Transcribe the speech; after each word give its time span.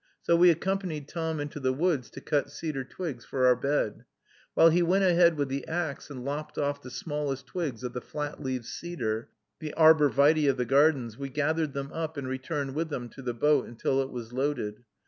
So 0.23 0.35
we 0.35 0.49
accompanied 0.49 1.07
Tom 1.07 1.39
into 1.39 1.59
the 1.59 1.71
woods 1.71 2.09
to 2.09 2.21
cut 2.21 2.49
cedar 2.49 2.83
twigs 2.83 3.23
for 3.23 3.45
our 3.45 3.55
bed. 3.55 4.03
While 4.55 4.71
he 4.71 4.81
went 4.81 5.03
ahead 5.03 5.37
with 5.37 5.47
the 5.47 5.67
axe 5.67 6.09
and 6.09 6.25
lopped 6.25 6.57
off 6.57 6.81
the 6.81 6.89
smallest 6.89 7.45
twigs 7.45 7.83
of 7.83 7.93
the 7.93 8.01
flat 8.01 8.41
leaved 8.41 8.65
cedar, 8.65 9.29
the 9.59 9.75
arbor 9.75 10.09
vitæ 10.09 10.49
of 10.49 10.57
the 10.57 10.65
gardens, 10.65 11.19
we 11.19 11.29
gathered 11.29 11.73
them 11.73 11.91
up, 11.93 12.17
and 12.17 12.27
returned 12.27 12.73
with 12.73 12.89
them 12.89 13.09
to 13.09 13.21
the 13.21 13.35
boat, 13.35 13.67
until 13.67 14.01
it 14.01 14.09
was 14.09 14.33
loaded. 14.33 14.81